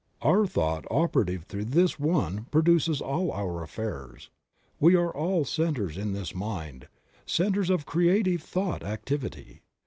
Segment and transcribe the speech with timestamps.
[0.23, 4.31] Our thought operative through this One produces all our affairs.
[4.79, 6.87] We are all centers in this Mind,
[7.27, 9.61] centers of creative thought activity.